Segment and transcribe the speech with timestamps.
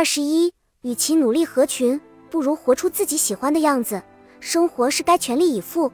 [0.00, 0.50] 二十一，
[0.80, 2.00] 与其努力合群，
[2.30, 4.02] 不如活出自己喜欢的样子。
[4.40, 5.92] 生活是该全力以赴，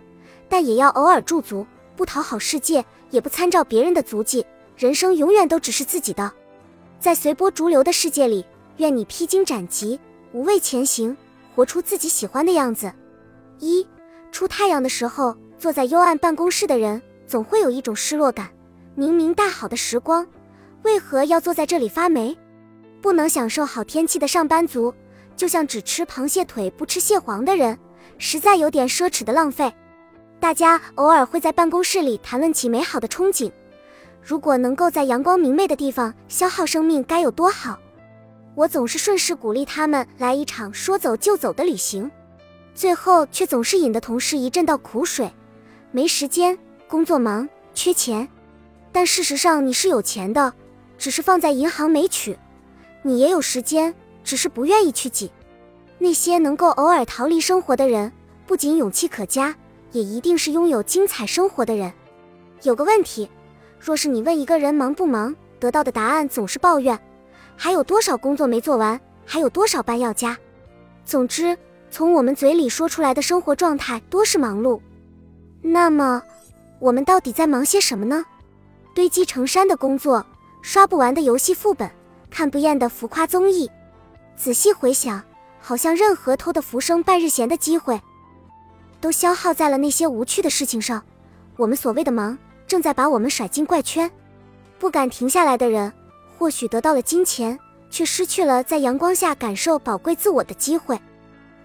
[0.48, 4.46] 但也要偶尔驻足，不讨好世界，也不参照别人的足迹。
[4.76, 6.32] 人生永远都只是自己的。
[7.00, 8.46] 在随波逐流的世界里，
[8.76, 9.98] 愿你披荆斩棘，
[10.30, 11.16] 无畏前行，
[11.56, 12.92] 活出自己喜欢的样子。
[13.58, 13.84] 一
[14.30, 18.48] 出太阳的时候，坐在幽暗办公室的人总会有一种失落感。
[18.94, 20.24] 明明大好的时光，
[20.84, 22.38] 为何要坐在这里发霉？
[23.06, 24.92] 不能享受好天气的上班族，
[25.36, 27.78] 就像只吃螃蟹腿不吃蟹黄的人，
[28.18, 29.72] 实在有点奢侈的浪费。
[30.40, 33.52] 大家偶尔会在办公室里谈论起美好的憧憬，
[34.20, 37.78] 如果能够在阳光明媚的地方消耗生命，该有多好！
[38.56, 42.10] 我总是顺势鼓励他们来一场说走就走的旅行，
[42.74, 45.32] 最后却总是引得同事一阵倒苦水：
[45.92, 48.28] 没时间，工作忙，缺钱。
[48.90, 50.52] 但事实上你是有钱的，
[50.98, 52.36] 只是放在银行没取。
[53.06, 55.30] 你也有时间，只是不愿意去挤。
[55.96, 58.10] 那些能够偶尔逃离生活的人，
[58.48, 59.54] 不仅勇气可嘉，
[59.92, 61.92] 也一定是拥有精彩生活的人。
[62.64, 63.30] 有个问题，
[63.78, 67.00] 若是你问一个人忙不忙，得到的答案总是抱怨，
[67.54, 70.36] 还有多少工作没做完，还有多少班要加。
[71.04, 71.56] 总之，
[71.92, 74.80] 从我们嘴里说出来的生活状态多是忙碌。
[75.62, 76.20] 那么，
[76.80, 78.24] 我们到底在忙些什么呢？
[78.96, 80.26] 堆积成山的工作，
[80.60, 81.88] 刷不完的游戏副本。
[82.36, 83.70] 看不厌的浮夸综艺，
[84.36, 85.24] 仔细回想，
[85.58, 87.98] 好像任何偷得浮生半日闲的机会，
[89.00, 91.02] 都消耗在了那些无趣的事情上。
[91.56, 94.10] 我们所谓的忙，正在把我们甩进怪圈。
[94.78, 95.90] 不敢停下来的人，
[96.36, 101.00] 或许得到了金钱，却失去了在阳光下感受宝贵自我的机会。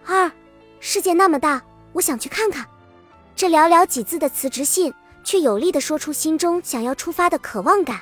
[0.05, 0.31] 二，
[0.79, 1.61] 世界那么大，
[1.91, 2.65] 我想去看看。
[3.35, 7.99] 这寥寥几字的辞职信，却有力地说出心中想要出发的渴望感。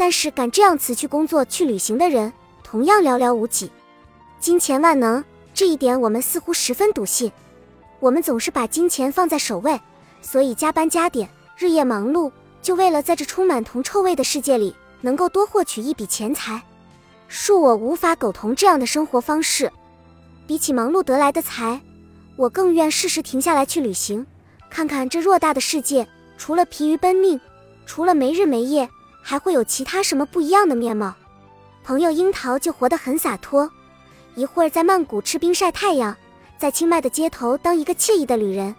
[0.00, 2.32] 但是敢这样辞去工作去旅行的人，
[2.64, 3.70] 同样寥寥无几。
[4.38, 7.30] 金钱万能，这一点我们似乎十分笃信。
[7.98, 9.78] 我们总是把金钱放在首位，
[10.22, 11.28] 所以加班加点，
[11.58, 16.62] 日夜忙碌，就为了在这充满铜臭味的世界里，能够多获取一笔钱财。
[17.28, 19.70] 恕我无法苟同这样的生活方式。
[20.46, 21.78] 比起忙碌得来的财，
[22.36, 24.26] 我更愿适时停下来去旅行，
[24.70, 26.08] 看看这偌大的世界，
[26.38, 27.38] 除了疲于奔命，
[27.84, 28.88] 除了没日没夜。
[29.22, 31.14] 还会有其他什么不一样的面貌？
[31.82, 33.70] 朋友樱桃就活得很洒脱，
[34.34, 36.16] 一会儿在曼谷吃冰晒太阳，
[36.58, 38.74] 在清迈的街头当一个惬意的旅人，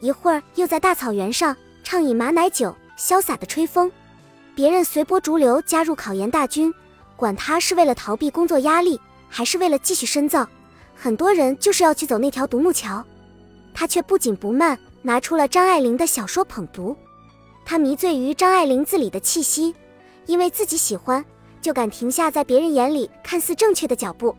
[0.00, 3.90] 一会儿又在大草原上畅饮马奶酒，潇洒的吹风。
[4.54, 6.72] 别人随波逐流加入考研大军，
[7.14, 10.46] 管他是为了逃避工作压力，还是为了继续深造，
[10.94, 13.04] 很多人就是要去走那条独木桥。
[13.74, 16.96] 他却不紧不慢，拿出了张爱玲的小说捧读。
[17.68, 19.74] 他迷醉于张爱玲字里的气息，
[20.26, 21.22] 因为自己喜欢，
[21.60, 24.34] 就敢停下在别人眼里看似正确的脚步。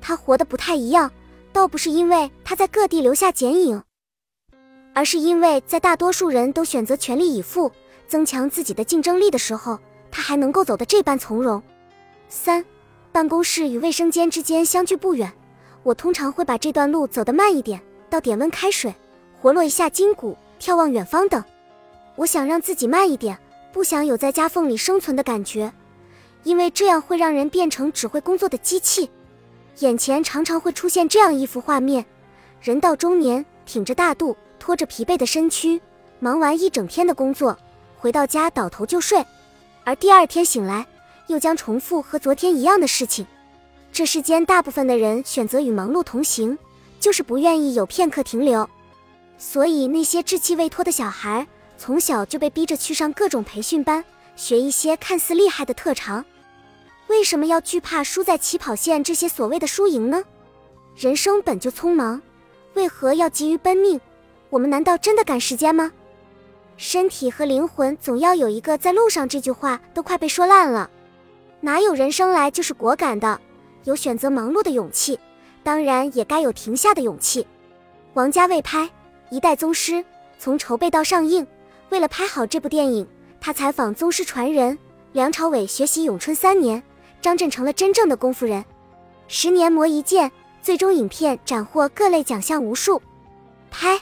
[0.00, 1.12] 他活得不太一样，
[1.52, 3.82] 倒不是因为他在各地留下剪影，
[4.94, 7.70] 而是因为在大多数人都选择全力以赴
[8.08, 9.78] 增强自己的竞争力的时候，
[10.10, 11.62] 他还能够走得这般从容。
[12.30, 12.64] 三，
[13.12, 15.30] 办公室与卫生间之间相距不远，
[15.82, 18.94] 我通常会把这段路走得慢一点，到点温开水，
[19.38, 21.44] 活络一下筋骨，眺望远方等。
[22.16, 23.38] 我想让自己慢一点，
[23.72, 25.72] 不想有在夹缝里生存的感觉，
[26.44, 29.10] 因为这样会让人变成只会工作的机器。
[29.80, 32.04] 眼前常常会出现这样一幅画面：
[32.60, 35.80] 人到中年，挺着大肚，拖着疲惫的身躯，
[36.20, 37.58] 忙完一整天的工作，
[37.96, 39.24] 回到家倒头就睡，
[39.82, 40.86] 而第二天醒来，
[41.26, 43.26] 又将重复和昨天一样的事情。
[43.90, 46.56] 这世间大部分的人选择与忙碌同行，
[47.00, 48.68] 就是不愿意有片刻停留。
[49.36, 51.46] 所以那些稚气未脱的小孩。
[51.76, 54.04] 从小就被逼着去上各种培训班，
[54.36, 56.24] 学一些看似厉害的特长。
[57.08, 60.24] 为什么要惧怕输在起跑线这些所谓的输赢呢？
[60.96, 62.22] 人生本就匆忙，
[62.74, 64.00] 为何要急于奔命？
[64.48, 65.92] 我们难道真的赶时间吗？
[66.76, 70.90] 身体和灵魂总要有一个在路上，这句话都快被说烂了。
[71.60, 73.40] 哪有人生来就是果敢的？
[73.84, 75.18] 有选择忙碌的勇气，
[75.62, 77.46] 当然也该有停下的勇气。
[78.14, 78.80] 王家卫拍
[79.30, 79.92] 《一代宗师》，
[80.38, 81.46] 从筹备到上映。
[81.94, 83.06] 为了拍好这部电影，
[83.40, 84.76] 他采访宗师传人
[85.12, 86.82] 梁朝伟，学习咏春三年，
[87.22, 88.64] 张震成了真正的功夫人。
[89.28, 90.28] 十年磨一剑，
[90.60, 93.00] 最终影片斩获各类奖项无数。
[93.70, 93.94] 拍《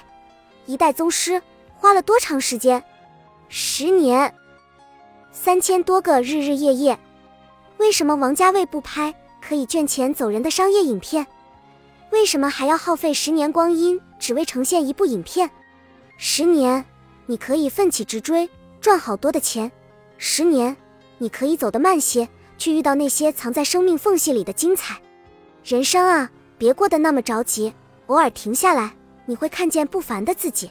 [0.65, 1.33] 一代宗师》
[1.77, 2.83] 花了多长时间？
[3.50, 4.35] 十年，
[5.31, 6.99] 三千多个日日夜夜。
[7.77, 9.15] 为什么王家卫不拍
[9.47, 11.27] 可以赚钱走人的商业影片？
[12.09, 15.50] 为什么还要耗费十年光阴，只为呈现一部影片？
[16.17, 16.83] 十年。
[17.27, 18.49] 你可以奋起直追，
[18.81, 19.71] 赚好多的钱。
[20.19, 20.77] 十年，
[21.19, 22.29] 你可以走得慢些，
[22.59, 25.01] 去遇到那些藏在生命缝隙里的精彩。
[25.65, 27.73] 人生啊，别过得那么着急，
[28.07, 28.95] 偶尔停下来，
[29.27, 30.71] 你会看见不凡的自己。